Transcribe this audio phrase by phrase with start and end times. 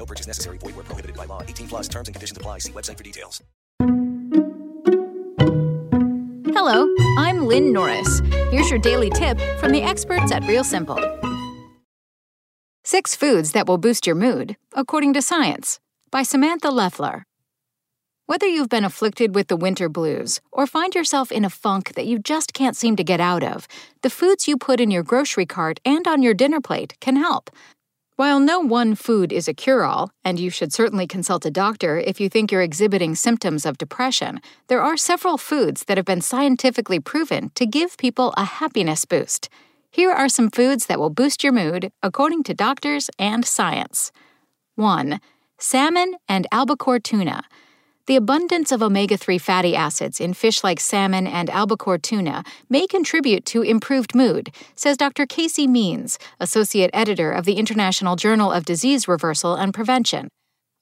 [0.00, 0.56] No purchase necessary.
[0.56, 1.42] Void where prohibited by law.
[1.42, 2.60] 18 plus terms and conditions apply.
[2.60, 3.42] See website for details.
[6.54, 6.88] Hello,
[7.18, 8.20] I'm Lynn Norris.
[8.50, 10.98] Here's your daily tip from the experts at Real Simple.
[12.82, 15.80] Six foods that will boost your mood, according to science,
[16.10, 17.24] by Samantha Leffler.
[18.24, 22.06] Whether you've been afflicted with the winter blues or find yourself in a funk that
[22.06, 23.68] you just can't seem to get out of,
[24.02, 27.50] the foods you put in your grocery cart and on your dinner plate can help.
[28.20, 31.96] While no one food is a cure all, and you should certainly consult a doctor
[31.96, 36.20] if you think you're exhibiting symptoms of depression, there are several foods that have been
[36.20, 39.48] scientifically proven to give people a happiness boost.
[39.90, 44.12] Here are some foods that will boost your mood, according to doctors and science.
[44.74, 45.18] 1.
[45.56, 47.44] Salmon and albacore tuna.
[48.10, 52.88] The abundance of omega 3 fatty acids in fish like salmon and albacore tuna may
[52.88, 55.26] contribute to improved mood, says Dr.
[55.26, 60.28] Casey Means, Associate Editor of the International Journal of Disease Reversal and Prevention.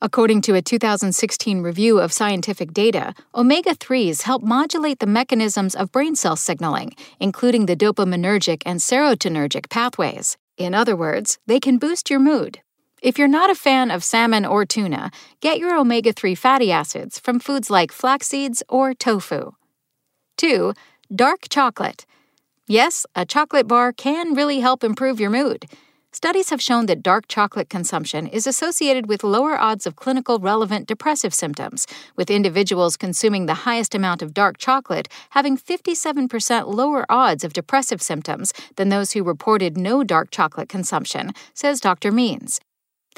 [0.00, 5.92] According to a 2016 review of scientific data, omega 3s help modulate the mechanisms of
[5.92, 10.38] brain cell signaling, including the dopaminergic and serotonergic pathways.
[10.56, 12.60] In other words, they can boost your mood.
[13.00, 17.20] If you're not a fan of salmon or tuna, get your omega 3 fatty acids
[17.20, 19.52] from foods like flax seeds or tofu.
[20.38, 20.74] 2.
[21.14, 22.06] Dark chocolate.
[22.66, 25.66] Yes, a chocolate bar can really help improve your mood.
[26.10, 30.88] Studies have shown that dark chocolate consumption is associated with lower odds of clinical relevant
[30.88, 37.44] depressive symptoms, with individuals consuming the highest amount of dark chocolate having 57% lower odds
[37.44, 42.10] of depressive symptoms than those who reported no dark chocolate consumption, says Dr.
[42.10, 42.60] Means.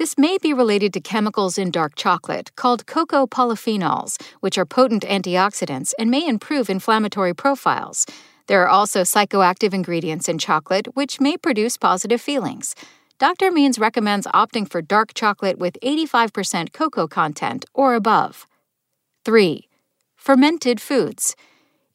[0.01, 5.03] This may be related to chemicals in dark chocolate called cocoa polyphenols, which are potent
[5.03, 8.07] antioxidants and may improve inflammatory profiles.
[8.47, 12.75] There are also psychoactive ingredients in chocolate which may produce positive feelings.
[13.19, 13.51] Dr.
[13.51, 18.47] Means recommends opting for dark chocolate with 85% cocoa content or above.
[19.27, 19.69] 3.
[20.17, 21.37] Fermented foods.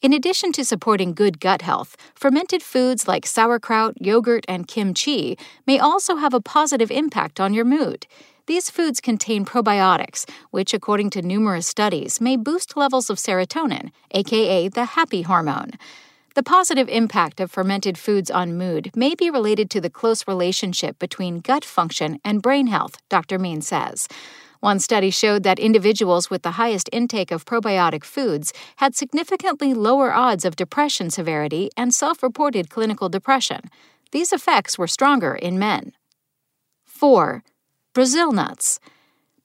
[0.01, 5.79] In addition to supporting good gut health, fermented foods like sauerkraut, yogurt, and kimchi may
[5.79, 8.05] also have a positive impact on your mood.
[8.47, 14.67] These foods contain probiotics, which, according to numerous studies, may boost levels of serotonin, aka
[14.67, 15.71] the happy hormone.
[16.35, 20.99] The positive impact of fermented foods on mood may be related to the close relationship
[20.99, 23.39] between gut function and brain health, Dr.
[23.39, 24.07] Mean says.
[24.59, 30.13] One study showed that individuals with the highest intake of probiotic foods had significantly lower
[30.13, 33.61] odds of depression severity and self reported clinical depression.
[34.11, 35.93] These effects were stronger in men.
[36.85, 37.43] 4.
[37.93, 38.79] Brazil nuts.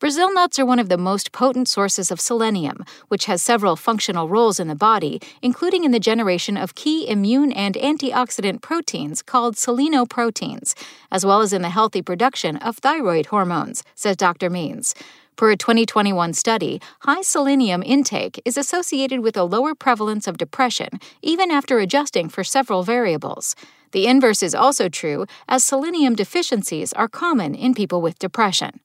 [0.01, 4.31] Brazil nuts are one of the most potent sources of selenium, which has several functional
[4.31, 9.57] roles in the body, including in the generation of key immune and antioxidant proteins called
[9.57, 10.73] selenoproteins,
[11.13, 14.49] as well as in the healthy production of thyroid hormones, says Dr.
[14.49, 14.95] Means.
[15.37, 20.99] Per a 2021 study, high selenium intake is associated with a lower prevalence of depression,
[21.21, 23.55] even after adjusting for several variables.
[23.93, 28.81] The inverse is also true, as selenium deficiencies are common in people with depression.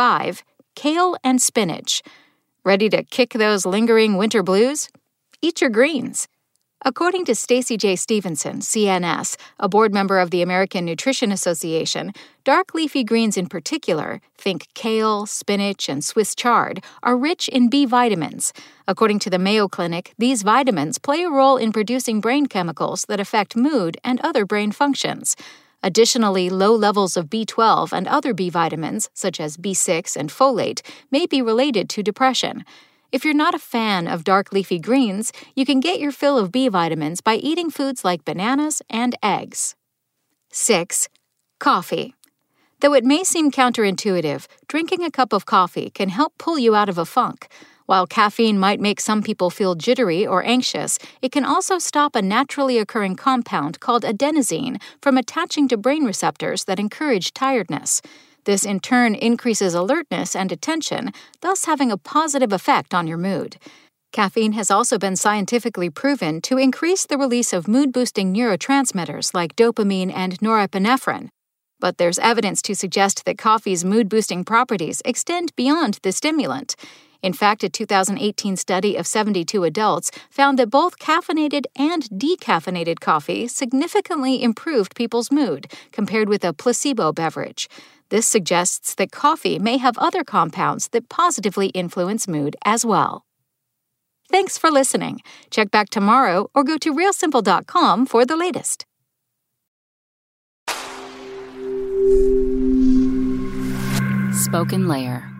[0.00, 0.42] 5.
[0.76, 2.02] Kale and spinach.
[2.64, 4.88] Ready to kick those lingering winter blues?
[5.42, 6.26] Eat your greens.
[6.86, 7.96] According to Stacie J.
[7.96, 14.22] Stephenson, CNS, a board member of the American Nutrition Association, dark leafy greens in particular,
[14.38, 18.54] think kale, spinach, and Swiss chard, are rich in B vitamins.
[18.88, 23.20] According to the Mayo Clinic, these vitamins play a role in producing brain chemicals that
[23.20, 25.36] affect mood and other brain functions.
[25.82, 31.26] Additionally, low levels of B12 and other B vitamins, such as B6 and folate, may
[31.26, 32.64] be related to depression.
[33.12, 36.52] If you're not a fan of dark leafy greens, you can get your fill of
[36.52, 39.74] B vitamins by eating foods like bananas and eggs.
[40.52, 41.08] 6.
[41.58, 42.14] Coffee.
[42.80, 46.88] Though it may seem counterintuitive, drinking a cup of coffee can help pull you out
[46.88, 47.48] of a funk.
[47.90, 52.22] While caffeine might make some people feel jittery or anxious, it can also stop a
[52.22, 58.00] naturally occurring compound called adenosine from attaching to brain receptors that encourage tiredness.
[58.44, 61.10] This in turn increases alertness and attention,
[61.40, 63.56] thus having a positive effect on your mood.
[64.12, 69.56] Caffeine has also been scientifically proven to increase the release of mood boosting neurotransmitters like
[69.56, 71.28] dopamine and norepinephrine.
[71.80, 76.76] But there's evidence to suggest that coffee's mood boosting properties extend beyond the stimulant.
[77.22, 83.46] In fact, a 2018 study of 72 adults found that both caffeinated and decaffeinated coffee
[83.48, 87.68] significantly improved people's mood compared with a placebo beverage.
[88.08, 93.24] This suggests that coffee may have other compounds that positively influence mood as well.
[94.30, 95.20] Thanks for listening.
[95.50, 98.86] Check back tomorrow or go to realsimple.com for the latest.
[104.32, 105.39] SpokenLayer.